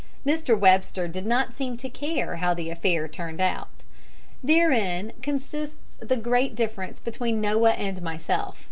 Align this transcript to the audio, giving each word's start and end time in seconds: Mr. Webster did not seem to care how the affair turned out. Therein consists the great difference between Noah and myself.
Mr. 0.25 0.57
Webster 0.59 1.07
did 1.07 1.27
not 1.27 1.53
seem 1.53 1.77
to 1.77 1.87
care 1.87 2.37
how 2.37 2.55
the 2.55 2.71
affair 2.71 3.07
turned 3.07 3.39
out. 3.39 3.83
Therein 4.43 5.13
consists 5.21 5.95
the 5.99 6.17
great 6.17 6.55
difference 6.55 6.99
between 6.99 7.39
Noah 7.39 7.73
and 7.73 8.01
myself. 8.01 8.57